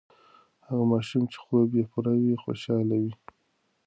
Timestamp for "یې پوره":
1.77-2.13